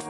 Good 0.00 0.08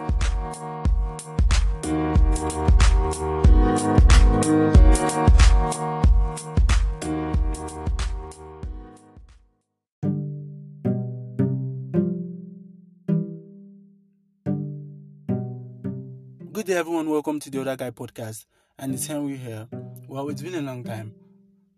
day, 16.66 16.75
everyone. 16.75 17.11
Welcome 17.11 17.41
to 17.41 17.50
the 17.50 17.61
Other 17.61 17.75
Guy 17.75 17.91
podcast. 17.91 18.45
And 18.79 18.95
it's 18.95 19.09
Henry 19.09 19.36
here. 19.36 19.66
Well, 20.07 20.29
it's 20.29 20.41
been 20.41 20.54
a 20.54 20.62
long 20.62 20.84
time 20.84 21.12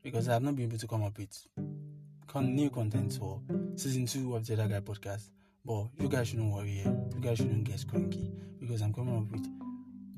because 0.03 0.29
I 0.29 0.35
have 0.35 0.43
not 0.43 0.57
been 0.57 0.67
able 0.67 0.77
to 0.77 0.87
come 0.87 1.03
up 1.03 1.17
with 1.17 1.47
new 2.43 2.69
content 2.69 3.15
for 3.15 3.41
season 3.77 4.05
two 4.05 4.37
of 4.37 4.47
the 4.47 4.53
Other 4.53 4.69
Guy 4.69 4.81
podcast. 4.81 5.31
But 5.65 5.87
you 5.99 6.09
guys 6.09 6.29
shouldn't 6.29 6.53
worry. 6.53 6.83
You 6.85 7.21
guys 7.21 7.39
shouldn't 7.39 7.65
get 7.65 7.85
cranky 7.89 8.32
because 8.59 8.82
I'm 8.82 8.93
coming 8.93 9.17
up 9.17 9.31
with 9.31 9.46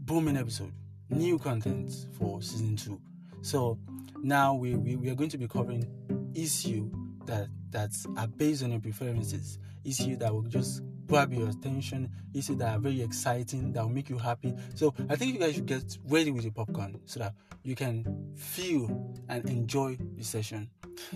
booming 0.06 0.37
episode, 0.37 0.73
new 1.10 1.38
content 1.38 1.92
for 2.18 2.41
season 2.42 2.77
two. 2.77 3.01
So 3.42 3.78
now 4.23 4.54
we, 4.54 4.74
we, 4.74 4.96
we 4.96 5.10
are 5.10 5.15
going 5.15 5.30
to 5.30 5.38
be 5.38 5.46
covering 5.46 5.87
issue 6.34 6.91
that 7.27 7.48
that 7.70 7.91
are 8.16 8.27
based 8.27 8.62
on 8.62 8.70
your 8.70 8.80
preferences, 8.80 9.59
issue 9.84 10.16
that 10.16 10.32
will 10.32 10.42
just 10.42 10.82
grab 11.06 11.32
your 11.32 11.48
attention, 11.48 12.10
issue 12.32 12.54
that 12.56 12.76
are 12.76 12.79
very 12.79 13.02
exciting, 13.02 13.73
that 13.73 13.82
will 13.82 13.90
make 13.90 14.09
you 14.09 14.16
happy. 14.16 14.54
So 14.74 14.95
I 15.09 15.16
think 15.16 15.34
you 15.34 15.40
guys 15.40 15.54
should 15.54 15.66
get 15.66 15.98
ready 16.04 16.30
with 16.30 16.45
your 16.45 16.52
popcorn 16.52 17.01
so 17.04 17.20
that 17.20 17.34
you 17.62 17.74
can 17.74 18.32
feel 18.37 19.15
and 19.29 19.48
enjoy 19.48 19.98
the 20.16 20.24
session. 20.24 20.70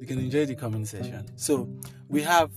you 0.00 0.06
can 0.06 0.18
enjoy 0.18 0.46
the 0.46 0.54
coming 0.54 0.84
session. 0.84 1.26
So 1.36 1.68
we 2.08 2.22
have 2.22 2.50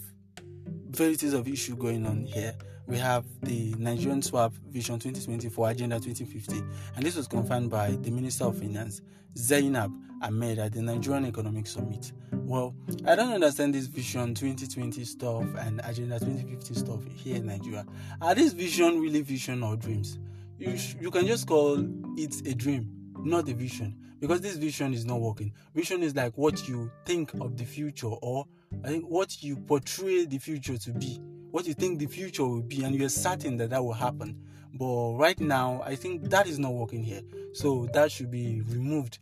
varieties 0.96 1.34
of 1.34 1.48
issue 1.48 1.76
going 1.76 2.06
on 2.06 2.24
here. 2.26 2.54
We 2.88 2.98
have 3.00 3.26
the 3.42 3.74
Nigerian 3.78 4.22
Swap 4.22 4.54
Vision 4.70 5.00
2024 5.00 5.70
Agenda 5.72 6.00
2050, 6.00 6.64
and 6.96 7.06
this 7.06 7.16
was 7.16 7.28
confirmed 7.28 7.70
by 7.72 7.92
the 7.92 8.12
Minister 8.12 8.46
of 8.46 8.58
Finance, 8.60 9.02
Zainab 9.38 9.92
Ahmed, 10.22 10.60
at 10.60 10.74
the 10.74 10.82
Nigerian 10.82 11.26
Economic 11.26 11.66
Summit. 11.68 12.12
Well, 12.32 12.76
I 13.08 13.16
don't 13.16 13.34
understand 13.34 13.74
this 13.74 13.88
Vision 13.88 14.36
2020 14.36 15.04
stuff 15.04 15.46
and 15.60 15.82
Agenda 15.84 16.20
2050 16.20 16.74
stuff 16.76 17.04
here 17.12 17.38
in 17.38 17.48
Nigeria. 17.48 17.86
Are 18.22 18.36
this 18.36 18.54
vision 18.54 19.02
really 19.02 19.22
vision 19.22 19.64
or 19.64 19.76
dreams? 19.76 20.20
You, 20.60 20.78
sh- 20.78 20.96
you 21.02 21.10
can 21.10 21.26
just 21.26 21.48
call 21.48 21.80
it 22.18 22.48
a 22.48 22.54
dream, 22.54 22.90
not 23.18 23.50
a 23.50 23.54
vision, 23.54 23.98
because 24.26 24.42
this 24.42 24.56
vision 24.56 24.94
is 24.94 25.06
not 25.06 25.22
working. 25.22 25.54
Vision 25.76 26.02
is 26.02 26.16
like 26.16 26.36
what 26.36 26.68
you 26.68 26.92
think 27.06 27.34
of 27.36 27.58
the 27.58 27.66
future, 27.66 28.08
or 28.08 28.46
I 28.84 28.88
think 28.88 29.06
what 29.06 29.44
you 29.44 29.56
portray 29.56 30.26
the 30.26 30.40
future 30.40 30.78
to 30.78 30.92
be 30.92 31.20
what 31.56 31.66
you 31.66 31.74
think 31.74 32.00
the 32.00 32.06
future 32.06 32.44
will 32.44 32.62
be, 32.64 32.84
and 32.84 32.94
you're 32.94 33.08
certain 33.08 33.56
that 33.56 33.70
that 33.70 33.82
will 33.82 33.94
happen. 33.94 34.38
But 34.74 35.14
right 35.14 35.40
now, 35.40 35.82
I 35.86 35.96
think 35.96 36.30
that 36.30 36.48
is 36.48 36.60
not 36.60 36.74
working 36.74 37.02
here. 37.02 37.22
So 37.54 37.88
that 37.94 38.12
should 38.12 38.30
be 38.30 38.62
removed. 38.68 39.20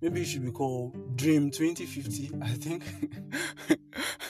Maybe 0.00 0.20
it 0.20 0.26
should 0.26 0.44
be 0.44 0.52
called 0.52 1.16
Dream 1.16 1.50
2050. 1.50 2.30
I 2.40 2.48
think 2.50 2.84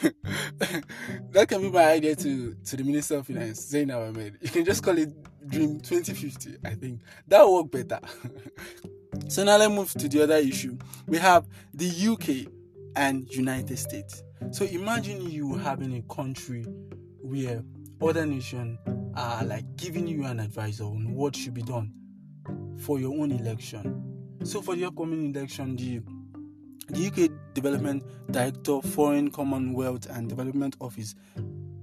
that 1.32 1.46
can 1.46 1.60
be 1.60 1.70
my 1.70 1.84
idea 1.84 2.16
to, 2.16 2.54
to 2.54 2.76
the 2.78 2.84
Minister 2.84 3.16
of 3.16 3.26
Finance, 3.26 3.60
Zainab 3.60 4.08
Ahmed. 4.08 4.38
You 4.40 4.48
can 4.48 4.64
just 4.64 4.82
call 4.82 4.96
it 4.96 5.10
Dream 5.46 5.78
2050. 5.78 6.56
I 6.64 6.70
think 6.70 7.02
that 7.28 7.42
will 7.42 7.64
work 7.64 7.70
better. 7.70 8.00
so 9.28 9.44
now 9.44 9.56
let's 9.56 9.72
move 9.72 9.92
to 9.94 10.08
the 10.08 10.22
other 10.22 10.36
issue. 10.36 10.76
We 11.06 11.18
have 11.18 11.46
the 11.74 11.88
UK 11.88 12.52
and 12.96 13.28
United 13.32 13.78
States. 13.78 14.22
So 14.50 14.64
imagine 14.64 15.30
you 15.30 15.54
having 15.56 15.96
a 15.96 16.02
country 16.14 16.64
where 17.22 17.62
other 18.02 18.26
nations 18.26 18.78
are 19.14 19.44
like 19.44 19.76
giving 19.76 20.06
you 20.06 20.24
an 20.24 20.40
advice 20.40 20.80
on 20.80 21.14
what 21.14 21.36
should 21.36 21.54
be 21.54 21.62
done 21.62 21.92
for 22.78 22.98
your 22.98 23.12
own 23.12 23.30
election. 23.30 24.02
So 24.44 24.60
for 24.60 24.74
the 24.74 24.86
upcoming 24.86 25.34
election, 25.34 25.76
the 25.76 26.00
the 26.88 27.06
UK 27.06 27.54
Development 27.54 28.02
Director, 28.30 28.82
Foreign 28.82 29.30
Commonwealth 29.30 30.06
and 30.10 30.28
Development 30.28 30.76
Office, 30.80 31.14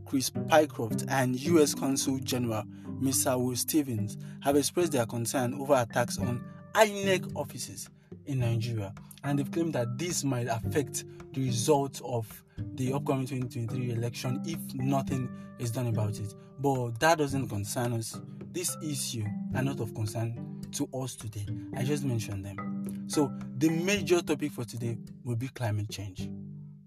Chris 0.06 0.30
Pycroft, 0.30 1.06
and 1.08 1.40
US 1.40 1.74
Consul 1.74 2.20
General, 2.20 2.64
Mr. 3.02 3.42
Will 3.42 3.56
Stevens, 3.56 4.18
have 4.42 4.56
expressed 4.56 4.92
their 4.92 5.06
concern 5.06 5.54
over 5.56 5.74
attacks 5.76 6.18
on 6.18 6.44
INEC 6.76 7.32
offices 7.36 7.90
in 8.26 8.40
Nigeria, 8.40 8.94
and 9.24 9.38
they've 9.40 9.52
claimed 9.52 9.74
that 9.74 9.98
this 9.98 10.24
might 10.24 10.48
affect 10.48 11.04
the 11.34 11.46
results 11.46 12.02
of 12.06 12.44
the 12.76 12.94
upcoming 12.94 13.26
2023 13.26 13.92
election 13.92 14.42
if 14.46 14.60
nothing 14.76 15.30
is 15.60 15.72
done 15.72 15.88
about 15.88 16.20
it. 16.20 16.34
But 16.60 17.00
that 17.00 17.18
doesn't 17.18 17.48
concern 17.50 17.94
us. 17.94 18.20
This 18.52 18.76
issue 18.84 19.26
are 19.56 19.62
not 19.62 19.80
of 19.80 19.94
concern 19.94 20.62
to 20.74 20.88
us 20.94 21.16
today. 21.16 21.46
I 21.76 21.84
just 21.84 22.04
mentioned 22.04 22.46
them. 22.46 23.06
So 23.08 23.32
the 23.58 23.70
major 23.70 24.22
topic 24.22 24.52
for 24.52 24.66
today 24.66 24.98
will 25.24 25.36
be 25.36 25.48
climate 25.50 25.90
change. 25.90 26.30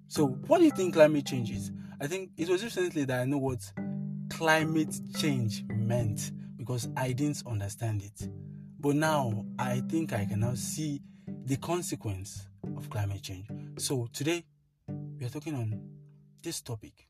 So 0.08 0.26
what 0.46 0.58
do 0.58 0.64
you 0.64 0.70
think 0.70 0.94
climate 0.94 1.26
change 1.26 1.50
is? 1.50 1.72
I 2.00 2.06
think 2.06 2.30
it 2.36 2.48
was 2.48 2.62
recently 2.62 3.04
that 3.04 3.20
I 3.20 3.24
know 3.24 3.38
what 3.38 3.72
climate 4.30 4.94
change 5.18 5.64
meant 5.68 6.32
because 6.56 6.88
I 6.96 7.12
didn't 7.12 7.42
understand 7.46 8.02
it. 8.02 8.28
But 8.82 8.96
now 8.96 9.46
I 9.60 9.80
think 9.88 10.12
I 10.12 10.24
can 10.24 10.40
now 10.40 10.54
see 10.54 11.00
the 11.46 11.56
consequence 11.56 12.48
of 12.76 12.90
climate 12.90 13.22
change. 13.22 13.46
So 13.78 14.08
today 14.12 14.44
we 14.88 15.24
are 15.24 15.28
talking 15.28 15.54
on 15.54 15.80
this 16.42 16.60
topic. 16.60 17.06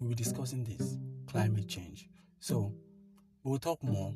We'll 0.00 0.08
be 0.08 0.16
discussing 0.16 0.64
this 0.64 0.98
climate 1.28 1.68
change. 1.68 2.08
So 2.40 2.74
we'll 3.44 3.60
talk 3.60 3.80
more. 3.84 4.12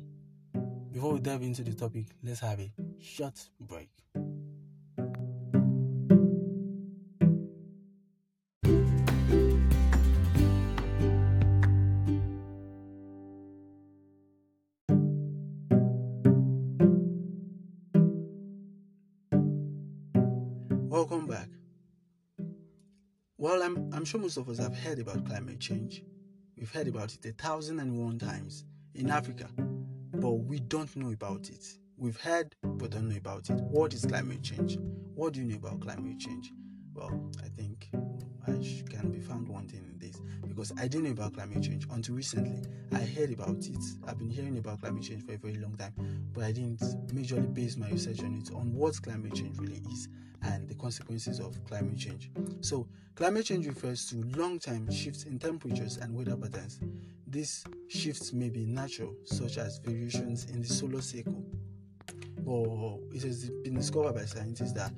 Before 0.91 1.13
we 1.13 1.21
dive 1.21 1.41
into 1.41 1.63
the 1.63 1.73
topic, 1.73 2.07
let's 2.21 2.41
have 2.41 2.59
a 2.59 2.69
short 2.99 3.47
break. 3.61 3.91
Well, 23.41 23.63
I'm, 23.63 23.89
I'm 23.93 24.03
sure 24.03 24.19
most 24.19 24.35
of 24.35 24.49
us 24.49 24.57
have 24.57 24.77
heard 24.77 24.99
about 24.99 25.25
climate 25.25 25.61
change. 25.61 26.03
We've 26.57 26.69
heard 26.69 26.89
about 26.89 27.13
it 27.13 27.25
a 27.25 27.31
thousand 27.31 27.79
and 27.79 27.97
one 27.97 28.19
times 28.19 28.65
in 28.95 29.09
Africa, 29.09 29.47
but 30.15 30.31
we 30.31 30.59
don't 30.59 30.93
know 30.97 31.13
about 31.13 31.49
it. 31.49 31.65
We've 31.95 32.19
heard 32.19 32.53
but 32.63 32.89
don't 32.89 33.07
know 33.07 33.15
about 33.15 33.49
it. 33.49 33.53
What 33.61 33.93
is 33.93 34.05
climate 34.05 34.43
change? 34.43 34.77
What 35.15 35.31
do 35.31 35.39
you 35.39 35.45
know 35.45 35.55
about 35.55 35.79
climate 35.79 36.19
change? 36.19 36.51
Well, 36.93 37.31
I 37.41 37.47
think 37.47 37.89
I 38.49 38.89
can 38.89 39.11
be 39.11 39.19
found 39.19 39.47
wanting 39.47 39.85
in 39.85 39.99
this 39.99 40.19
because 40.47 40.71
I 40.77 40.87
didn't 40.87 41.03
know 41.03 41.11
about 41.11 41.33
climate 41.33 41.63
change 41.63 41.87
until 41.91 42.15
recently. 42.15 42.61
I 42.91 43.05
heard 43.05 43.31
about 43.31 43.57
it. 43.57 43.83
I've 44.07 44.17
been 44.17 44.29
hearing 44.29 44.57
about 44.57 44.81
climate 44.81 45.03
change 45.03 45.23
for 45.25 45.33
a 45.33 45.37
very 45.37 45.55
long 45.55 45.75
time, 45.77 45.93
but 46.33 46.43
I 46.43 46.51
didn't 46.51 46.79
majorly 47.13 47.53
base 47.53 47.77
my 47.77 47.89
research 47.89 48.21
on 48.21 48.35
it 48.35 48.51
on 48.53 48.73
what 48.73 49.01
climate 49.01 49.35
change 49.35 49.57
really 49.59 49.81
is 49.91 50.09
and 50.41 50.67
the 50.67 50.75
consequences 50.75 51.39
of 51.39 51.63
climate 51.65 51.97
change. 51.97 52.31
So, 52.61 52.87
climate 53.15 53.45
change 53.45 53.67
refers 53.67 54.07
to 54.09 54.23
long-time 54.37 54.91
shifts 54.91 55.25
in 55.25 55.37
temperatures 55.37 55.97
and 55.97 56.15
weather 56.15 56.37
patterns. 56.37 56.79
These 57.27 57.65
shifts 57.89 58.33
may 58.33 58.49
be 58.49 58.65
natural, 58.65 59.13
such 59.25 59.57
as 59.57 59.79
variations 59.79 60.45
in 60.45 60.61
the 60.61 60.67
solar 60.67 61.01
cycle, 61.01 61.43
but 62.39 63.15
it 63.15 63.23
has 63.23 63.49
been 63.63 63.75
discovered 63.75 64.15
by 64.15 64.25
scientists 64.25 64.73
that 64.73 64.91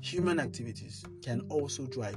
human 0.00 0.40
activities 0.40 1.04
can 1.22 1.42
also 1.48 1.86
drive 1.86 2.16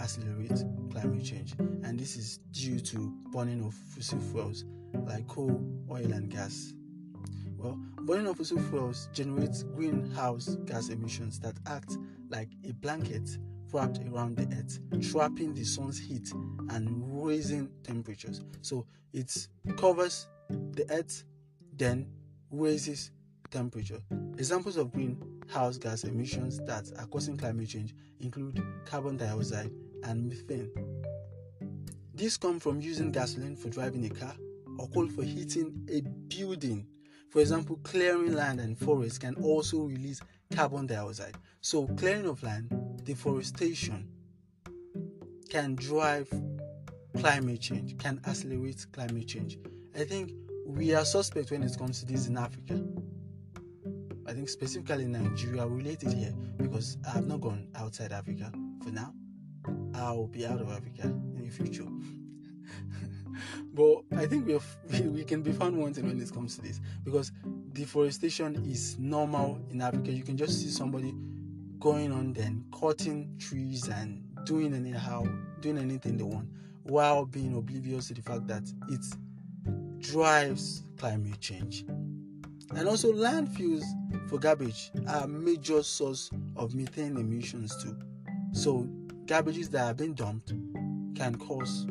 accelerate 0.00 0.64
climate 0.90 1.24
change, 1.24 1.54
and 1.58 1.98
this 1.98 2.16
is 2.16 2.38
due 2.52 2.80
to 2.80 3.12
burning 3.32 3.64
of 3.64 3.74
fossil 3.74 4.20
fuels 4.20 4.64
like 5.06 5.26
coal, 5.26 5.62
oil, 5.90 6.12
and 6.12 6.30
gas. 6.30 6.72
Well, 7.56 7.78
burning 8.02 8.26
of 8.26 8.36
fossil 8.36 8.60
fuels 8.60 9.08
generates 9.12 9.62
greenhouse 9.62 10.56
gas 10.66 10.88
emissions 10.88 11.38
that 11.40 11.56
act 11.66 11.96
like 12.28 12.50
a 12.68 12.72
blanket 12.72 13.28
wrapped 13.72 13.98
around 14.08 14.36
the 14.36 14.46
earth, 14.56 14.78
trapping 15.10 15.52
the 15.52 15.64
sun's 15.64 15.98
heat 15.98 16.30
and 16.70 17.02
raising 17.24 17.68
temperatures. 17.82 18.40
So 18.62 18.86
it 19.12 19.48
covers 19.76 20.28
the 20.48 20.86
earth, 20.90 21.24
then 21.76 22.06
raises 22.50 23.10
temperature. 23.50 24.00
Examples 24.38 24.76
of 24.76 24.92
greenhouse 24.92 25.78
gas 25.78 26.04
emissions 26.04 26.58
that 26.66 26.90
are 26.98 27.06
causing 27.06 27.36
climate 27.36 27.68
change 27.68 27.94
include 28.20 28.62
carbon 28.84 29.16
dioxide 29.16 29.70
and 30.04 30.28
methane. 30.28 30.70
These 32.14 32.36
come 32.36 32.60
from 32.60 32.80
using 32.80 33.10
gasoline 33.10 33.56
for 33.56 33.68
driving 33.70 34.04
a 34.06 34.10
car 34.10 34.34
or 34.78 34.88
coal 34.88 35.08
for 35.08 35.22
heating 35.22 35.86
a 35.90 36.00
building. 36.00 36.86
For 37.30 37.40
example, 37.40 37.78
clearing 37.82 38.34
land 38.34 38.60
and 38.60 38.78
forests 38.78 39.18
can 39.18 39.34
also 39.36 39.82
release 39.82 40.20
carbon 40.54 40.86
dioxide. 40.86 41.34
So, 41.60 41.86
clearing 41.88 42.26
of 42.26 42.42
land, 42.42 42.68
deforestation 43.02 44.08
can 45.50 45.74
drive 45.74 46.28
climate 47.18 47.60
change, 47.60 47.98
can 47.98 48.20
accelerate 48.26 48.86
climate 48.92 49.26
change. 49.26 49.58
I 49.96 50.04
think 50.04 50.32
we 50.66 50.94
are 50.94 51.04
suspect 51.04 51.50
when 51.50 51.62
it 51.62 51.76
comes 51.78 52.00
to 52.00 52.06
this 52.06 52.28
in 52.28 52.36
Africa. 52.36 52.82
I 54.26 54.32
think 54.32 54.48
specifically 54.48 55.04
Nigeria 55.06 55.66
related 55.66 56.12
here 56.12 56.34
because 56.56 56.96
I 57.06 57.10
have 57.10 57.26
not 57.26 57.40
gone 57.40 57.68
outside 57.74 58.12
Africa 58.12 58.50
for 58.82 58.90
now. 58.90 59.12
I'll 59.94 60.26
be 60.26 60.46
out 60.46 60.60
of 60.60 60.70
Africa 60.70 61.02
in 61.04 61.44
the 61.44 61.50
future. 61.50 61.86
but 63.74 64.02
I 64.16 64.26
think 64.26 64.46
we, 64.46 64.52
have, 64.52 64.66
we 65.04 65.24
can 65.24 65.42
be 65.42 65.52
found 65.52 65.76
wanting 65.76 66.06
when 66.06 66.20
it 66.20 66.32
comes 66.32 66.56
to 66.56 66.62
this 66.62 66.80
because 67.04 67.32
deforestation 67.72 68.64
is 68.68 68.98
normal 68.98 69.60
in 69.70 69.80
Africa. 69.80 70.10
You 70.10 70.22
can 70.22 70.36
just 70.36 70.60
see 70.60 70.68
somebody 70.68 71.14
going 71.78 72.12
on 72.12 72.32
then 72.32 72.64
cutting 72.78 73.36
trees 73.38 73.88
and 73.88 74.22
doing 74.44 74.74
anyhow, 74.74 75.24
doing 75.60 75.78
anything 75.78 76.16
they 76.16 76.24
want 76.24 76.48
while 76.84 77.24
being 77.24 77.56
oblivious 77.56 78.08
to 78.08 78.14
the 78.14 78.22
fact 78.22 78.46
that 78.46 78.62
it 78.88 79.04
drives 80.00 80.84
climate 80.96 81.40
change. 81.40 81.84
And 82.76 82.88
also, 82.88 83.12
landfills 83.12 83.84
for 84.28 84.38
garbage 84.38 84.90
are 85.06 85.24
a 85.24 85.28
major 85.28 85.82
source 85.82 86.30
of 86.56 86.74
methane 86.74 87.16
emissions 87.16 87.82
too. 87.82 87.96
So, 88.52 88.88
garbages 89.26 89.70
that 89.70 89.78
have 89.78 89.96
been 89.96 90.14
dumped 90.14 90.52
can 91.14 91.36
cause 91.36 91.86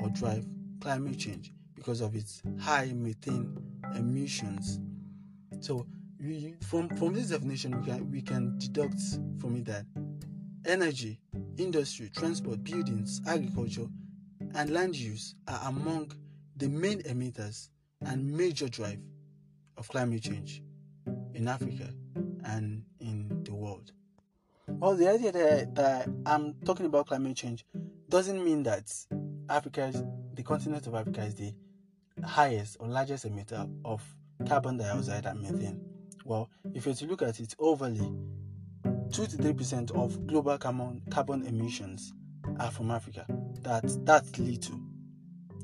or 0.00 0.08
drive 0.10 0.46
climate 0.80 1.18
change 1.18 1.52
because 1.74 2.00
of 2.00 2.14
its 2.14 2.42
high 2.60 2.92
methane 2.94 3.56
emissions. 3.94 4.80
So, 5.60 5.86
we, 6.20 6.54
from 6.60 6.88
from 6.96 7.14
this 7.14 7.28
definition, 7.28 7.78
we 7.80 7.86
can 7.86 8.10
we 8.10 8.22
can 8.22 8.58
deduct 8.58 9.00
from 9.40 9.56
it 9.56 9.66
that 9.66 9.84
energy, 10.66 11.20
industry, 11.56 12.10
transport, 12.14 12.64
buildings, 12.64 13.20
agriculture, 13.26 13.86
and 14.54 14.70
land 14.70 14.96
use 14.96 15.34
are 15.46 15.60
among 15.68 16.12
the 16.56 16.68
main 16.68 17.02
emitters 17.02 17.68
and 18.06 18.30
major 18.36 18.68
drive 18.68 18.98
of 19.76 19.88
climate 19.88 20.22
change 20.22 20.62
in 21.34 21.46
Africa 21.48 21.90
and 22.44 22.84
in. 23.00 23.27
Well, 24.80 24.94
the 24.94 25.08
idea 25.08 25.32
that, 25.32 25.74
that 25.74 26.08
I'm 26.24 26.54
talking 26.64 26.86
about 26.86 27.08
climate 27.08 27.36
change 27.36 27.66
doesn't 28.08 28.44
mean 28.44 28.62
that 28.62 28.88
Africa, 29.48 29.92
the 30.34 30.42
continent 30.44 30.86
of 30.86 30.94
Africa, 30.94 31.22
is 31.22 31.34
the 31.34 31.52
highest 32.24 32.76
or 32.78 32.86
largest 32.86 33.26
emitter 33.26 33.68
of 33.84 34.04
carbon 34.46 34.76
dioxide 34.76 35.26
and 35.26 35.42
methane. 35.42 35.80
Well, 36.24 36.48
if 36.74 36.86
you 36.86 36.94
to 36.94 37.06
look 37.06 37.22
at 37.22 37.40
it 37.40 37.56
overly, 37.58 38.08
2 39.12 39.26
to 39.26 39.36
3% 39.36 39.90
of 39.96 40.24
global 40.28 40.56
carbon, 40.58 41.02
carbon 41.10 41.44
emissions 41.44 42.12
are 42.60 42.70
from 42.70 42.92
Africa. 42.92 43.26
That's, 43.62 43.96
that's 44.04 44.38
little. 44.38 44.78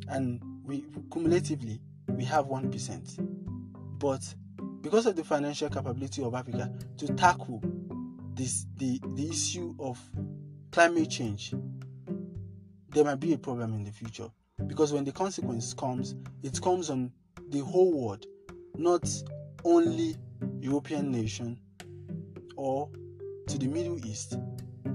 And 0.09 0.43
we 0.65 0.87
cumulatively, 1.13 1.81
we 2.09 2.25
have 2.25 2.47
1%. 2.47 3.99
But 4.01 4.35
because 4.81 5.07
of 5.07 5.15
the 5.15 5.23
financial 5.23 5.69
capability 5.69 6.21
of 6.25 6.35
Africa 6.35 6.73
to 6.97 7.15
tackle 7.15 7.63
this 8.35 8.67
the, 8.77 9.01
the 9.15 9.29
issue 9.29 9.75
of 9.79 9.99
climate 10.73 11.11
change, 11.11 11.55
there 12.91 13.05
might 13.05 13.21
be 13.21 13.33
a 13.33 13.39
problem 13.39 13.75
in 13.75 13.85
the 13.85 13.93
future. 13.93 14.29
Because 14.67 14.93
when 14.93 15.05
the 15.05 15.13
consequence 15.13 15.75
comes, 15.75 16.15
it 16.43 16.61
comes 16.61 16.91
on 16.91 17.13
the 17.51 17.61
whole 17.61 17.93
world, 17.93 18.27
not 18.77 19.09
only 19.65 20.17
European 20.61 21.11
nation 21.11 21.59
or 22.57 22.89
to 23.49 23.59
the 23.59 23.67
Middle 23.67 24.05
East, 24.07 24.37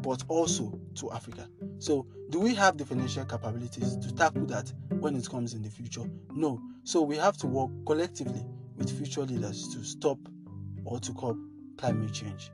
but 0.02 0.24
also 0.28 0.80
to 0.96 1.12
Africa. 1.12 1.48
So, 1.80 2.08
do 2.30 2.40
we 2.40 2.54
have 2.56 2.78
the 2.78 2.86
financial 2.86 3.26
capabilities 3.26 3.98
to 3.98 4.14
tackle 4.14 4.46
that 4.48 4.72
when 5.00 5.16
it 5.16 5.30
comes 5.30 5.54
in 5.54 5.62
the 5.62 5.70
future? 5.70 6.04
No. 6.34 6.62
So, 6.84 7.02
we 7.02 7.18
have 7.18 7.38
to 7.38 7.48
work 7.48 7.70
collectively 7.86 8.46
with 8.78 8.96
future 8.98 9.22
leaders 9.22 9.68
to 9.74 9.84
stop 9.84 10.18
or 10.86 11.00
to 11.00 11.14
curb 11.14 11.38
climate 11.78 12.14
change. 12.14 12.52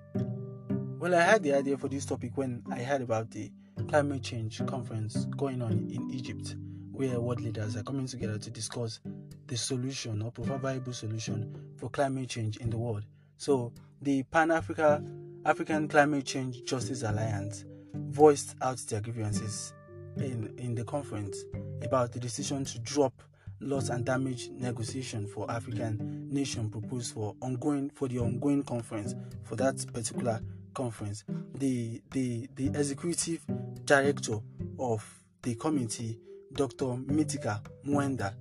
Well, 0.98 1.14
I 1.14 1.22
had 1.22 1.44
the 1.44 1.54
idea 1.54 1.78
for 1.78 1.90
this 1.90 2.06
topic 2.06 2.38
when 2.38 2.64
I 2.72 2.80
heard 2.80 3.02
about 3.02 3.30
the 3.30 3.52
climate 3.90 4.24
change 4.24 4.66
conference 4.66 5.26
going 5.26 5.62
on 5.62 5.90
in 5.92 6.10
Egypt, 6.10 6.56
where 6.94 7.20
world 7.20 7.42
leaders 7.42 7.76
are 7.76 7.84
coming 7.84 8.08
together 8.08 8.38
to 8.38 8.50
discuss 8.50 9.02
the 9.48 9.58
solution 9.58 10.22
or 10.22 10.32
provide 10.32 10.62
viable 10.62 10.94
solution 10.94 11.54
for 11.76 11.90
climate 11.90 12.30
change 12.30 12.58
in 12.58 12.70
the 12.70 12.78
world. 12.78 13.04
So, 13.38 13.74
the 14.02 14.24
Pan 14.24 14.52
Africa 14.52 15.04
African 15.46 15.90
Climate 15.90 16.26
Change 16.26 16.64
Justice 16.64 17.04
Alliance 17.04 17.66
voiced 17.94 18.56
out 18.62 18.78
their 18.88 19.02
grievances 19.02 19.74
in, 20.16 20.54
in 20.58 20.76
the 20.76 20.86
conference 20.86 21.44
about 21.82 22.14
the 22.14 22.20
decision 22.22 22.64
to 22.64 22.80
drop 22.80 23.22
loss 23.60 23.90
and 23.90 24.06
damage 24.06 24.50
negotiation 24.52 25.28
for 25.28 25.50
African 25.52 26.30
nation 26.32 26.70
proposed 26.70 27.14
for 27.14 27.36
ongoing 27.42 27.90
for 27.90 28.08
the 28.08 28.20
ongoing 28.20 28.64
conference 28.64 29.14
for 29.44 29.58
that 29.58 29.86
particular 29.94 30.40
conference. 30.76 31.24
The 31.56 32.02
the 32.12 32.48
the 32.56 32.68
executive 32.68 33.42
director 33.86 34.38
of 34.80 35.04
the 35.42 35.56
committee, 35.56 36.20
Dr. 36.54 36.86
Mithika 37.08 37.62
Mwenda, 37.86 38.34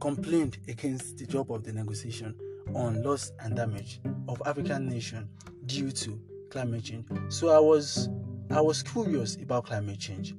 complained 0.00 0.58
against 0.68 1.16
the 1.18 1.26
drop 1.26 1.50
of 1.50 1.64
the 1.64 1.72
negotiation 1.72 2.34
on 2.74 3.02
loss 3.02 3.32
and 3.40 3.56
damage 3.56 4.00
of 4.28 4.40
African 4.46 4.88
nation 4.88 5.28
due 5.66 5.90
to 5.90 6.20
climate 6.50 6.84
change. 6.84 7.06
So 7.28 7.48
I 7.48 7.58
was 7.58 8.08
I 8.50 8.60
was 8.60 8.82
curious 8.82 9.36
about 9.36 9.66
climate 9.66 9.98
change. 9.98 10.34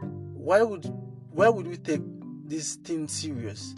Why 0.00 0.62
would 0.62 0.86
why 1.30 1.48
would 1.48 1.66
we 1.66 1.76
take 1.76 2.02
this 2.52 2.74
thing 2.76 3.08
serious. 3.08 3.74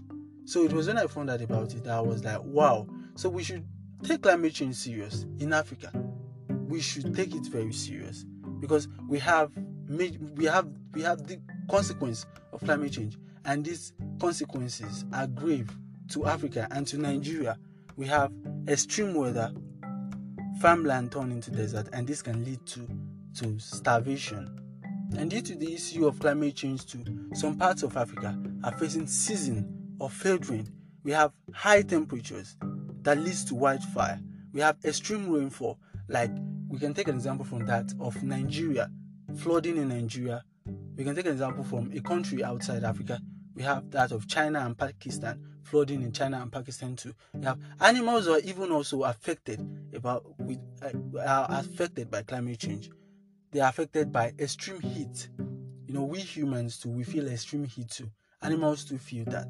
So 0.47 0.65
it 0.65 0.73
was 0.73 0.89
when 0.89 0.99
I 0.99 1.07
found 1.07 1.31
out 1.31 1.41
about 1.41 1.73
it 1.75 1.85
that 1.85 1.93
I 1.93 2.01
was 2.01 2.25
like, 2.25 2.43
wow. 2.43 2.89
So 3.15 3.29
we 3.29 3.45
should 3.45 3.65
take 4.03 4.23
climate 4.23 4.53
change 4.53 4.75
serious 4.75 5.27
in 5.39 5.53
Africa. 5.53 5.93
We 6.75 6.81
should 6.81 7.15
take 7.15 7.37
it 7.37 7.47
very 7.47 7.73
serious 7.73 8.25
because 8.59 8.89
we 9.09 9.21
have 9.21 9.53
we 9.89 10.45
have 10.47 10.67
we 10.93 11.03
have 11.03 11.25
the 11.25 11.39
consequence 11.71 12.27
of 12.53 12.65
climate 12.65 12.91
change, 12.95 13.17
and 13.45 13.65
these 13.65 13.93
consequences 14.21 15.05
are 15.13 15.29
grave 15.29 15.71
to 16.09 16.27
Africa 16.27 16.67
and 16.73 16.85
to 16.89 16.99
Nigeria. 16.99 17.57
We 17.97 18.09
have 18.09 18.33
extreme 18.67 19.15
weather, 19.15 19.53
farmland 20.61 21.13
turned 21.13 21.31
into 21.31 21.53
desert, 21.53 21.91
and 21.93 22.09
this 22.09 22.23
can 22.23 22.45
lead 22.45 22.67
to 22.67 22.89
to 23.37 23.57
starvation 23.61 24.59
and 25.17 25.31
due 25.31 25.43
to 25.43 25.55
the 25.55 25.73
issue 25.73 26.09
of 26.09 26.19
climate 26.19 26.57
change 26.57 26.87
too, 26.87 27.05
some 27.35 27.57
parts 27.57 27.85
of 27.85 27.97
Africa 27.97 28.37
are 28.65 28.73
facing 28.73 29.07
season 29.07 29.97
of 30.01 30.13
failed 30.13 30.49
rain. 30.49 30.67
We 31.05 31.13
have 31.13 31.31
high 31.53 31.83
temperatures 31.83 32.57
that 33.03 33.19
leads 33.19 33.45
to 33.45 33.55
wildfire. 33.55 34.21
We 34.53 34.61
have 34.61 34.77
extreme 34.85 35.31
rainfall, 35.31 35.79
like 36.09 36.33
we 36.75 36.81
can 36.81 36.93
take 36.93 37.09
an 37.09 37.15
example 37.15 37.45
from 37.45 37.65
that 37.67 37.93
of 38.01 38.21
Nigeria, 38.23 38.91
flooding 39.37 39.77
in 39.77 39.89
Nigeria. 39.89 40.45
We 40.97 41.05
can 41.05 41.15
take 41.15 41.27
an 41.27 41.33
example 41.33 41.65
from 41.65 41.93
a 41.95 42.01
country 42.01 42.43
outside 42.43 42.85
Africa. 42.85 43.21
We 43.55 43.63
have 43.63 43.91
that 43.93 44.11
of 44.13 44.27
China 44.27 44.61
and 44.61 44.77
Pakistan, 44.77 45.41
flooding 45.63 46.03
in 46.03 46.13
China 46.13 46.41
and 46.43 46.51
Pakistan 46.53 46.97
too. 46.97 47.15
We 47.33 47.45
have 47.47 47.59
animals 47.81 48.27
are 48.27 48.41
even 48.41 48.73
also 48.73 49.05
affected 49.05 49.61
about 49.95 50.25
with 50.41 50.59
uh, 50.83 51.21
are 51.21 51.47
affected 51.51 52.11
by 52.11 52.23
climate 52.23 52.59
change 52.59 52.91
they 53.53 53.61
are 53.61 53.69
affected 53.69 54.11
by 54.11 54.33
extreme 54.41 54.81
heat. 54.81 55.29
You 55.87 55.95
know, 55.95 56.03
we 56.03 56.19
humans 56.19 56.77
too, 56.81 56.89
we 56.91 57.05
feel 57.05 57.29
extreme 57.29 57.63
heat 57.65 57.89
too. 57.89 58.11
Animals 58.43 58.85
too 58.85 58.99
feel 58.99 59.25
that 59.27 59.47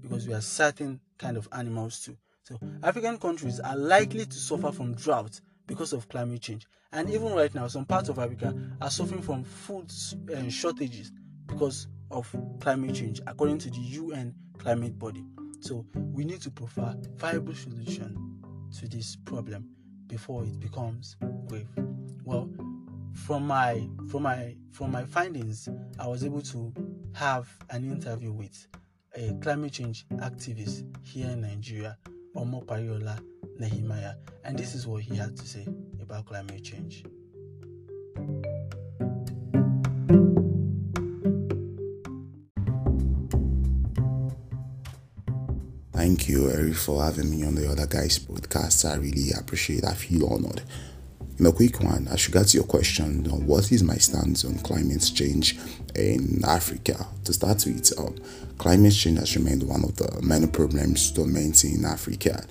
because 0.00 0.28
we 0.28 0.32
are 0.34 0.40
certain 0.40 1.00
kind 1.18 1.36
of 1.36 1.48
animals 1.50 2.04
too. 2.04 2.16
So 2.44 2.60
African 2.84 3.18
countries 3.18 3.58
are 3.58 3.76
likely 3.76 4.26
to 4.26 4.32
suffer 4.36 4.70
from 4.70 4.94
drought 4.94 5.40
because 5.66 5.92
of 5.92 6.08
climate 6.08 6.42
change. 6.42 6.66
And 6.92 7.10
even 7.10 7.32
right 7.32 7.54
now, 7.54 7.66
some 7.68 7.84
parts 7.84 8.08
of 8.08 8.18
Africa 8.18 8.54
are 8.80 8.90
suffering 8.90 9.22
from 9.22 9.44
food 9.44 9.92
uh, 10.34 10.48
shortages 10.48 11.12
because 11.46 11.88
of 12.10 12.34
climate 12.60 12.94
change, 12.94 13.20
according 13.26 13.58
to 13.58 13.70
the 13.70 13.80
UN 13.80 14.34
climate 14.58 14.98
body. 14.98 15.24
So 15.60 15.84
we 15.94 16.24
need 16.24 16.40
to 16.42 16.50
provide 16.50 17.06
viable 17.18 17.54
solution 17.54 18.40
to 18.78 18.88
this 18.88 19.16
problem 19.24 19.68
before 20.06 20.44
it 20.44 20.60
becomes 20.60 21.16
grave. 21.48 21.68
Well, 22.24 22.48
from 23.16 23.46
my 23.46 23.88
from 24.08 24.22
my 24.24 24.54
from 24.70 24.92
my 24.92 25.02
findings 25.04 25.68
i 25.98 26.06
was 26.06 26.22
able 26.22 26.42
to 26.42 26.72
have 27.14 27.48
an 27.70 27.82
interview 27.90 28.30
with 28.30 28.66
a 29.14 29.32
climate 29.40 29.72
change 29.72 30.06
activist 30.16 30.84
here 31.02 31.30
in 31.30 31.40
nigeria 31.40 31.96
omo 32.36 32.62
pariola 32.66 33.18
nehemiah 33.58 34.14
and 34.44 34.58
this 34.58 34.74
is 34.74 34.86
what 34.86 35.02
he 35.02 35.16
had 35.16 35.36
to 35.36 35.46
say 35.46 35.66
about 36.00 36.26
climate 36.26 36.62
change 36.62 37.04
Thank 45.92 46.28
you, 46.28 46.50
Eric, 46.50 46.74
for 46.74 47.02
having 47.02 47.30
me 47.30 47.44
on 47.44 47.54
the 47.54 47.68
Other 47.70 47.86
Guys 47.86 48.18
podcast. 48.18 48.88
I 48.88 48.96
really 48.96 49.32
appreciate 49.32 49.84
I 49.84 49.94
feel 49.94 50.26
honored. 50.32 50.62
in 51.38 51.46
a 51.46 51.52
quick 51.52 51.80
one, 51.82 52.06
I 52.10 52.16
should 52.16 52.32
get 52.32 52.46
to 52.48 52.58
your 52.58 52.66
question 52.66 53.28
on 53.30 53.46
what 53.46 53.72
is 53.72 53.82
my 53.82 53.96
stance 53.96 54.44
on 54.44 54.58
climate 54.58 55.10
change 55.14 55.58
in 55.94 56.42
Africa. 56.44 57.06
To 57.24 57.32
start 57.32 57.64
with, 57.66 57.92
um, 57.98 58.14
climate 58.56 58.94
change 58.94 59.18
has 59.18 59.36
remained 59.36 59.62
one 59.64 59.84
of 59.84 59.96
the 59.96 60.20
many 60.22 60.46
problems 60.46 61.10
tormenting 61.10 61.84
Africa. 61.84 62.44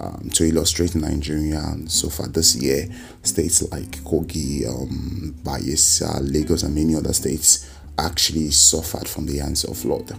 Um, 0.00 0.30
to 0.34 0.44
illustrate 0.48 0.94
Nigeria, 0.94 1.76
so 1.86 2.08
far 2.08 2.26
this 2.26 2.56
year, 2.56 2.88
states 3.22 3.70
like 3.70 3.90
Kogi, 4.02 4.66
um, 4.66 5.34
Bayelsa, 5.44 6.18
Lagos, 6.22 6.62
and 6.62 6.74
many 6.74 6.96
other 6.96 7.12
states 7.12 7.70
actually 7.98 8.50
suffered 8.50 9.06
from 9.06 9.26
the 9.26 9.38
hands 9.38 9.64
of 9.64 9.76
flood 9.76 10.12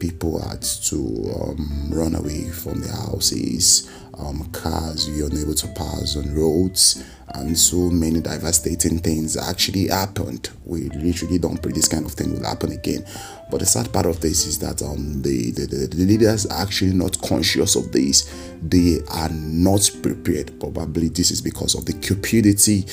people 0.00 0.40
had 0.48 0.62
to 0.62 0.96
um, 1.40 1.90
run 1.92 2.16
away 2.16 2.48
from 2.48 2.80
their 2.80 2.92
houses. 2.92 3.90
Um, 4.18 4.50
cars 4.52 5.08
were 5.08 5.26
unable 5.26 5.54
to 5.54 5.68
pass 5.68 6.16
on 6.16 6.34
roads, 6.34 7.04
and 7.34 7.56
so 7.56 7.90
many 7.90 8.20
devastating 8.20 8.98
things 8.98 9.36
actually 9.36 9.88
happened. 9.88 10.50
We 10.64 10.88
literally 10.88 11.38
don't 11.38 11.62
pray 11.62 11.72
this 11.72 11.88
kind 11.88 12.04
of 12.04 12.12
thing 12.12 12.32
will 12.32 12.44
happen 12.44 12.72
again. 12.72 13.06
But 13.50 13.60
the 13.60 13.66
sad 13.66 13.92
part 13.92 14.06
of 14.06 14.20
this 14.20 14.46
is 14.46 14.58
that 14.58 14.82
um, 14.82 15.22
the, 15.22 15.52
the, 15.52 15.86
the 15.86 16.04
leaders 16.04 16.46
are 16.46 16.62
actually 16.62 16.92
not 16.92 17.20
conscious 17.22 17.76
of 17.76 17.92
this. 17.92 18.32
They 18.62 18.98
are 19.10 19.30
not 19.30 19.90
prepared. 20.02 20.58
Probably 20.60 21.08
this 21.08 21.30
is 21.30 21.40
because 21.40 21.74
of 21.74 21.86
the 21.86 21.94
cupidity 21.94 22.86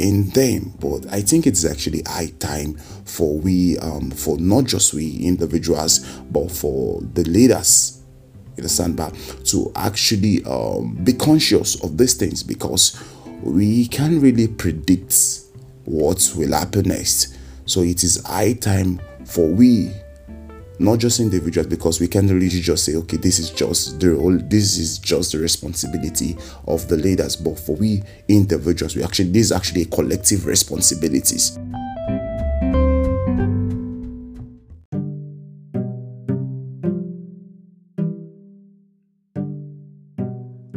in 0.00 0.30
them. 0.30 0.72
But 0.80 1.06
I 1.12 1.20
think 1.20 1.46
it's 1.46 1.64
actually 1.64 2.02
high 2.06 2.32
time 2.38 2.74
for 3.04 3.38
we, 3.38 3.78
um, 3.78 4.10
for 4.10 4.38
not 4.38 4.64
just 4.64 4.94
we 4.94 5.18
individuals, 5.18 6.00
but 6.30 6.50
for 6.50 7.00
the 7.14 7.24
leaders 7.24 8.02
in 8.56 8.62
the 8.62 8.68
sandbar 8.68 9.12
to 9.44 9.70
actually 9.76 10.42
um, 10.44 10.98
be 11.04 11.12
conscious 11.12 11.82
of 11.84 11.98
these 11.98 12.14
things 12.14 12.42
because 12.42 13.00
we 13.42 13.86
can't 13.86 14.22
really 14.22 14.48
predict 14.48 15.40
what 15.84 16.32
will 16.36 16.52
happen 16.52 16.88
next. 16.88 17.36
So 17.66 17.82
it 17.82 18.02
is 18.02 18.24
high 18.24 18.54
time 18.54 19.00
for 19.24 19.46
we 19.46 19.92
not 20.80 20.98
just 20.98 21.20
individuals 21.20 21.66
because 21.66 22.00
we 22.00 22.08
can't 22.08 22.30
really 22.30 22.48
just 22.48 22.86
say 22.86 22.96
okay 22.96 23.18
this 23.18 23.38
is 23.38 23.50
just 23.50 24.00
the 24.00 24.10
role 24.12 24.36
this 24.44 24.78
is 24.78 24.98
just 24.98 25.32
the 25.32 25.38
responsibility 25.38 26.34
of 26.66 26.88
the 26.88 26.96
leaders. 26.96 27.36
But 27.36 27.58
for 27.58 27.76
we 27.76 28.02
individuals 28.28 28.96
we 28.96 29.04
actually 29.04 29.30
this 29.30 29.46
is 29.46 29.52
actually 29.52 29.82
a 29.82 29.86
collective 29.86 30.46
responsibilities. 30.46 31.58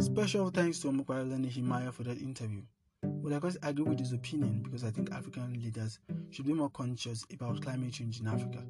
Special 0.00 0.50
thanks 0.50 0.80
to 0.80 0.88
Omokwalene 0.88 1.50
Himaya 1.50 1.92
for 1.92 2.02
that 2.02 2.18
interview. 2.18 2.60
Well, 3.02 3.34
I 3.34 3.38
course 3.38 3.56
agree 3.62 3.84
with 3.84 3.98
his 3.98 4.12
opinion 4.12 4.60
because 4.62 4.84
I 4.84 4.90
think 4.90 5.10
African 5.12 5.54
leaders 5.62 5.98
should 6.30 6.46
be 6.46 6.52
more 6.52 6.68
conscious 6.70 7.24
about 7.32 7.62
climate 7.62 7.92
change 7.92 8.20
in 8.20 8.28
Africa 8.28 8.62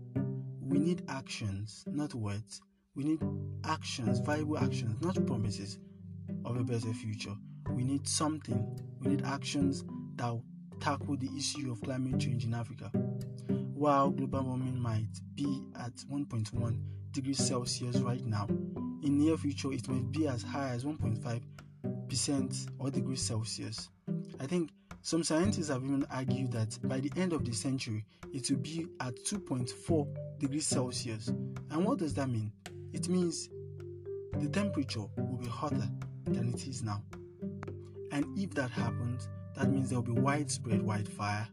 we 0.66 0.78
need 0.78 1.02
actions, 1.08 1.84
not 1.86 2.14
words. 2.14 2.60
We 2.94 3.04
need 3.04 3.20
actions, 3.64 4.20
viable 4.20 4.58
actions, 4.58 5.00
not 5.00 5.26
promises 5.26 5.78
of 6.44 6.56
a 6.56 6.64
better 6.64 6.92
future. 6.92 7.34
We 7.70 7.84
need 7.84 8.06
something. 8.06 8.78
We 9.00 9.08
need 9.10 9.24
actions 9.24 9.84
that 10.16 10.40
tackle 10.80 11.16
the 11.16 11.28
issue 11.36 11.70
of 11.72 11.80
climate 11.82 12.18
change 12.20 12.44
in 12.44 12.54
Africa. 12.54 12.90
While 13.74 14.10
global 14.10 14.44
warming 14.44 14.78
might 14.78 15.08
be 15.34 15.62
at 15.78 15.94
1.1 16.10 16.80
degrees 17.10 17.38
Celsius 17.38 17.96
right 17.98 18.24
now, 18.24 18.46
in 19.02 19.18
near 19.18 19.36
future 19.36 19.72
it 19.72 19.88
might 19.88 20.10
be 20.12 20.26
as 20.28 20.42
high 20.42 20.70
as 20.70 20.84
1.5 20.84 21.42
percent 22.08 22.54
or 22.78 22.90
degrees 22.90 23.20
Celsius. 23.20 23.90
I 24.40 24.46
think 24.46 24.70
some 25.04 25.22
scientists 25.22 25.68
mm. 25.68 25.74
have 25.74 25.84
even 25.84 26.06
argued 26.10 26.50
that 26.52 26.78
by 26.88 26.98
the 26.98 27.12
end 27.16 27.34
of 27.34 27.44
the 27.44 27.52
century, 27.52 28.06
it 28.32 28.50
will 28.50 28.56
be 28.56 28.86
at 29.00 29.14
2.4 29.26 30.38
degrees 30.38 30.66
Celsius. 30.66 31.28
And 31.28 31.84
what 31.84 31.98
does 31.98 32.14
that 32.14 32.30
mean? 32.30 32.50
It 32.94 33.10
means 33.10 33.50
the 34.40 34.48
temperature 34.48 35.04
will 35.18 35.36
be 35.36 35.46
hotter 35.46 35.86
than 36.24 36.48
it 36.48 36.66
is 36.66 36.82
now. 36.82 37.02
And 38.12 38.24
if 38.38 38.54
that 38.54 38.70
happens, 38.70 39.28
that 39.56 39.70
means 39.70 39.90
there 39.90 40.00
will 40.00 40.14
be 40.14 40.20
widespread 40.20 40.80
wildfire 40.80 41.46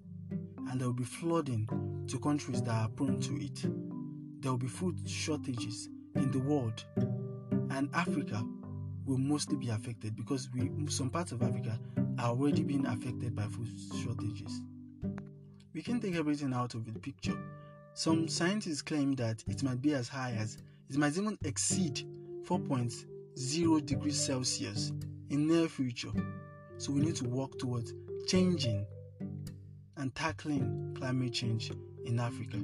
and 0.69 0.79
there 0.79 0.87
will 0.87 0.93
be 0.93 1.03
flooding 1.03 1.67
to 2.07 2.19
countries 2.19 2.61
that 2.63 2.73
are 2.73 2.87
prone 2.87 3.19
to 3.19 3.35
it. 3.35 3.65
There 4.41 4.51
will 4.51 4.59
be 4.59 4.67
food 4.67 4.97
shortages 5.05 5.89
in 6.15 6.31
the 6.31 6.39
world, 6.39 6.85
and 7.69 7.89
Africa 7.93 8.45
will 9.05 9.17
mostly 9.17 9.57
be 9.57 9.69
affected 9.69 10.15
because 10.15 10.49
we 10.53 10.71
some 10.87 11.09
parts 11.09 11.33
of 11.33 11.43
Africa 11.43 11.77
are 12.19 12.29
already 12.29 12.63
being 12.63 12.85
affected 12.85 13.35
by 13.35 13.43
food 13.43 13.69
shortages. 14.03 14.61
We 15.73 15.81
can 15.81 15.99
take 15.99 16.15
everything 16.15 16.53
out 16.53 16.73
of 16.73 16.85
the 16.85 16.99
picture. 16.99 17.37
Some 17.93 18.27
scientists 18.27 18.81
claim 18.81 19.13
that 19.15 19.43
it 19.47 19.63
might 19.63 19.81
be 19.81 19.93
as 19.93 20.07
high 20.07 20.35
as 20.37 20.57
it 20.89 20.97
might 20.97 21.17
even 21.17 21.37
exceed 21.43 22.03
4.0 22.43 23.85
degrees 23.85 24.19
Celsius 24.19 24.91
in 25.29 25.47
near 25.47 25.67
future. 25.67 26.11
So 26.77 26.91
we 26.91 27.01
need 27.01 27.15
to 27.17 27.25
work 27.25 27.57
towards 27.59 27.93
changing 28.27 28.85
and 29.97 30.13
tackling 30.15 30.95
climate 30.97 31.33
change 31.33 31.71
in 32.05 32.19
Africa. 32.19 32.57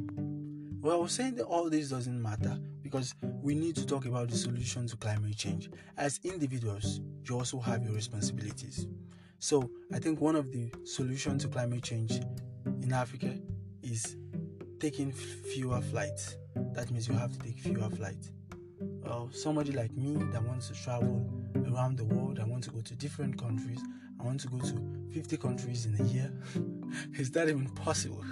Well, 0.81 1.07
saying 1.07 1.35
that 1.35 1.45
all 1.45 1.69
this 1.69 1.89
doesn't 1.89 2.21
matter 2.21 2.59
because 2.81 3.15
we 3.41 3.55
need 3.55 3.75
to 3.75 3.85
talk 3.85 4.05
about 4.05 4.29
the 4.29 4.37
solution 4.37 4.87
to 4.87 4.97
climate 4.97 5.35
change. 5.35 5.69
As 5.97 6.19
individuals, 6.23 7.01
you 7.27 7.37
also 7.37 7.59
have 7.59 7.83
your 7.83 7.93
responsibilities. 7.93 8.87
So, 9.39 9.69
I 9.93 9.99
think 9.99 10.19
one 10.19 10.35
of 10.35 10.51
the 10.51 10.71
solutions 10.83 11.43
to 11.43 11.49
climate 11.49 11.83
change 11.83 12.19
in 12.81 12.91
Africa 12.91 13.37
is 13.83 14.15
taking 14.79 15.11
fewer 15.11 15.79
flights. 15.79 16.35
That 16.73 16.89
means 16.89 17.07
you 17.07 17.13
have 17.13 17.31
to 17.33 17.39
take 17.39 17.59
fewer 17.59 17.89
flights. 17.89 18.31
Well, 18.81 19.29
somebody 19.31 19.71
like 19.71 19.91
me 19.91 20.15
that 20.31 20.43
wants 20.43 20.69
to 20.69 20.73
travel 20.73 21.29
around 21.71 21.97
the 21.97 22.05
world, 22.05 22.39
I 22.39 22.45
want 22.45 22.63
to 22.65 22.71
go 22.71 22.81
to 22.81 22.95
different 22.95 23.39
countries, 23.39 23.79
I 24.19 24.23
want 24.23 24.39
to 24.41 24.47
go 24.47 24.59
to 24.59 24.81
50 25.13 25.37
countries 25.37 25.85
in 25.85 25.99
a 25.99 26.03
year. 26.03 26.31
is 27.19 27.29
that 27.31 27.47
even 27.47 27.69
possible? 27.69 28.23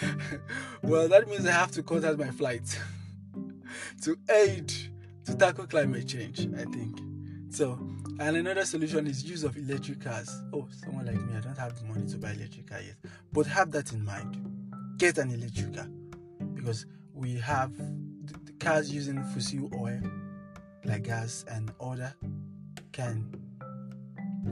well, 0.82 1.08
that 1.08 1.28
means 1.28 1.46
I 1.46 1.52
have 1.52 1.72
to 1.72 1.82
cut 1.82 2.04
out 2.04 2.18
my 2.18 2.30
flights 2.30 2.78
to 4.02 4.16
aid 4.30 4.72
to 5.26 5.36
tackle 5.36 5.66
climate 5.66 6.08
change, 6.08 6.48
I 6.56 6.64
think. 6.64 6.98
So, 7.50 7.78
and 8.18 8.36
another 8.36 8.64
solution 8.64 9.06
is 9.06 9.24
use 9.24 9.44
of 9.44 9.56
electric 9.56 10.00
cars. 10.00 10.30
Oh, 10.52 10.68
someone 10.84 11.06
like 11.06 11.16
me, 11.16 11.36
I 11.36 11.40
don't 11.40 11.58
have 11.58 11.78
the 11.78 11.84
money 11.86 12.06
to 12.08 12.18
buy 12.18 12.32
electric 12.32 12.68
car 12.68 12.80
yet. 12.80 12.96
But 13.32 13.46
have 13.46 13.70
that 13.72 13.92
in 13.92 14.04
mind. 14.04 14.38
Get 14.98 15.18
an 15.18 15.30
electric 15.30 15.74
car. 15.74 15.88
Because 16.54 16.86
we 17.14 17.34
have 17.34 17.76
the, 17.76 18.52
cars 18.60 18.92
using 18.92 19.22
fossil 19.34 19.70
oil 19.74 20.00
like 20.84 21.04
gas 21.04 21.44
and 21.50 21.72
other 21.80 22.14
can 22.92 23.28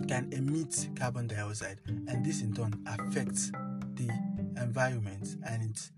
can 0.09 0.33
emit 0.33 0.88
carbon 0.97 1.26
dioxide 1.26 1.79
and 1.87 2.25
this 2.25 2.43
in 2.43 2.52
turn 2.52 2.73
affects 2.87 3.50
the 3.95 4.09
environment 4.57 5.37
and 5.47 5.71
it 5.71 5.90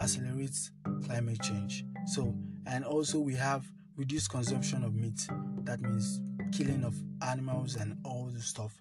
accelerates 0.00 0.70
climate 1.04 1.40
change. 1.42 1.84
So, 2.06 2.34
and 2.66 2.84
also 2.84 3.18
we 3.18 3.34
have 3.34 3.64
reduced 3.96 4.30
consumption 4.30 4.84
of 4.84 4.94
meat. 4.94 5.26
That 5.64 5.80
means 5.80 6.20
killing 6.52 6.84
of 6.84 6.94
animals 7.22 7.76
and 7.76 7.96
all 8.04 8.30
the 8.32 8.40
stuff. 8.40 8.72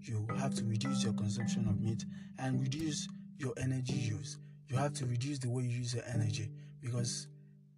You 0.00 0.26
have 0.36 0.54
to 0.54 0.64
reduce 0.64 1.02
your 1.02 1.12
consumption 1.14 1.66
of 1.68 1.80
meat 1.80 2.04
and 2.38 2.60
reduce 2.60 3.08
your 3.38 3.52
energy 3.58 3.94
use. 3.94 4.38
You 4.68 4.76
have 4.76 4.92
to 4.94 5.06
reduce 5.06 5.38
the 5.38 5.50
way 5.50 5.64
you 5.64 5.78
use 5.78 5.94
your 5.94 6.04
energy 6.12 6.50
because 6.80 7.28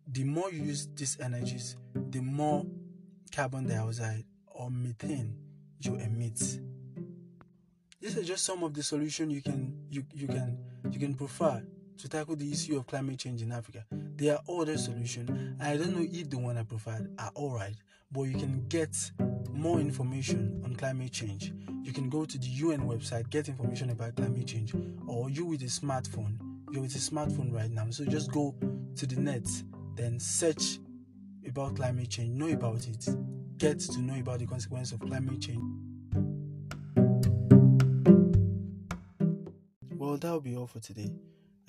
the 0.07 0.25
more 0.25 0.51
you 0.51 0.63
use 0.63 0.89
these 0.95 1.19
energies, 1.21 1.77
the 1.95 2.21
more 2.21 2.67
carbon 3.35 3.67
dioxide 3.69 4.25
or 4.47 4.71
methane 4.71 5.37
you 5.81 5.95
emit 5.95 6.61
these 8.01 8.17
are 8.17 8.23
just 8.23 8.45
some 8.45 8.63
of 8.63 8.73
the 8.75 8.83
solutions 8.83 9.33
you 9.33 9.43
can 9.43 9.75
you, 9.91 10.05
you 10.15 10.27
can 10.27 10.59
you 10.91 10.99
can 10.99 11.15
prefer 11.15 11.63
to 11.99 12.09
tackle 12.09 12.35
the 12.35 12.51
issue 12.51 12.77
of 12.79 12.87
climate 12.87 13.19
change 13.19 13.43
in 13.43 13.53
Africa. 13.53 13.85
There 14.21 14.35
are 14.35 14.61
other 14.61 14.77
solutions. 14.77 15.57
I 15.63 15.79
don't 15.79 15.97
know 15.97 16.07
if 16.07 16.29
the 16.29 16.37
one 16.37 16.59
I 16.59 16.63
provide 16.63 17.09
are 17.19 17.33
alright, 17.35 17.77
but 18.13 18.25
you 18.25 18.37
can 18.37 18.67
get 18.69 18.95
more 19.51 19.81
information 19.81 20.61
on 20.63 20.77
climate 20.77 21.11
change. 21.11 21.55
You 21.83 21.95
can 21.95 22.11
go 22.11 22.27
to 22.27 22.37
the 22.37 22.47
UN 22.47 22.83
website, 22.83 23.31
get 23.31 23.49
information 23.49 23.89
about 23.89 24.17
climate 24.17 24.47
change, 24.47 24.75
or 25.07 25.31
you 25.31 25.47
with 25.47 25.63
a 25.63 25.69
smartphone. 25.73 26.37
You're 26.71 26.83
with 26.83 26.95
a 26.97 26.99
smartphone 26.99 27.51
right 27.51 27.71
now, 27.71 27.89
so 27.89 28.05
just 28.05 28.31
go 28.31 28.55
to 28.97 29.07
the 29.07 29.17
net, 29.17 29.49
then 29.95 30.21
search 30.21 30.81
about 31.49 31.77
climate 31.77 32.11
change, 32.11 32.39
know 32.39 32.49
about 32.49 32.87
it, 32.89 33.09
get 33.57 33.79
to 33.79 34.03
know 34.03 34.21
about 34.21 34.41
the 34.41 34.47
consequence 34.47 34.93
of 34.93 35.01
climate 35.01 35.41
change. 35.41 35.65
Well, 39.97 40.19
that 40.19 40.31
will 40.31 40.41
be 40.43 40.57
all 40.57 40.67
for 40.67 40.81
today. 40.81 41.11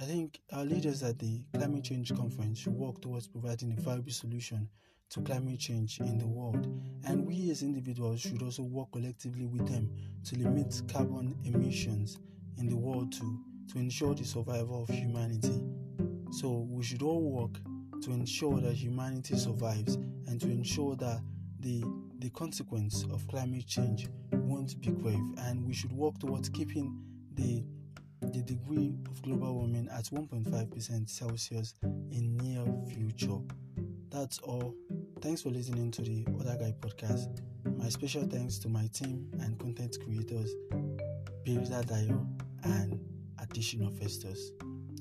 I 0.01 0.05
think 0.05 0.41
our 0.51 0.65
leaders 0.65 1.03
at 1.03 1.19
the 1.19 1.43
climate 1.53 1.83
change 1.83 2.11
conference 2.15 2.57
should 2.57 2.73
work 2.73 2.99
towards 3.01 3.27
providing 3.27 3.71
a 3.77 3.81
viable 3.81 4.11
solution 4.11 4.67
to 5.11 5.21
climate 5.21 5.59
change 5.59 5.99
in 5.99 6.17
the 6.17 6.25
world, 6.25 6.65
and 7.05 7.23
we 7.23 7.51
as 7.51 7.61
individuals 7.61 8.19
should 8.19 8.41
also 8.41 8.63
work 8.63 8.91
collectively 8.93 9.45
with 9.45 9.71
them 9.71 9.95
to 10.23 10.39
limit 10.39 10.81
carbon 10.91 11.37
emissions 11.43 12.17
in 12.57 12.67
the 12.67 12.75
world 12.75 13.11
to, 13.11 13.39
to 13.71 13.77
ensure 13.77 14.15
the 14.15 14.25
survival 14.25 14.81
of 14.81 14.89
humanity. 14.89 15.61
So, 16.31 16.65
we 16.67 16.83
should 16.83 17.03
all 17.03 17.21
work 17.21 17.59
to 18.01 18.09
ensure 18.09 18.59
that 18.59 18.73
humanity 18.73 19.37
survives 19.37 19.97
and 20.25 20.41
to 20.41 20.47
ensure 20.47 20.95
that 20.95 21.21
the, 21.59 21.83
the 22.17 22.31
consequence 22.31 23.05
of 23.13 23.27
climate 23.27 23.67
change 23.67 24.07
won't 24.31 24.81
be 24.81 24.89
grave, 24.89 25.21
and 25.37 25.63
we 25.63 25.75
should 25.75 25.93
work 25.93 26.17
towards 26.17 26.49
keeping 26.49 26.97
the 27.35 27.41
the 27.41 27.63
degree 28.51 28.93
of 29.09 29.21
global 29.21 29.55
warming 29.55 29.87
at 29.97 30.03
1.5% 30.05 31.09
Celsius 31.09 31.73
in 31.83 32.35
near 32.35 32.65
future. 32.93 33.39
That's 34.09 34.39
all. 34.39 34.75
Thanks 35.21 35.41
for 35.41 35.49
listening 35.49 35.89
to 35.91 36.01
the 36.01 36.25
Other 36.37 36.57
Guy 36.57 36.73
podcast. 36.81 37.41
My 37.77 37.87
special 37.87 38.23
thanks 38.23 38.59
to 38.59 38.67
my 38.67 38.87
team 38.87 39.31
and 39.39 39.57
content 39.57 39.95
creators, 40.03 40.53
Birza 41.45 41.85
Dayo 41.85 42.27
and 42.63 42.99
Additional 43.39 43.89
Festus. 43.91 44.51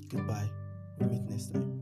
Goodbye. 0.07 0.49
We 0.99 1.07
meet 1.07 1.23
next 1.23 1.51
time. 1.51 1.80